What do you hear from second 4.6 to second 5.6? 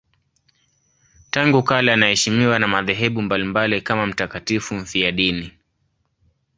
mfiadini.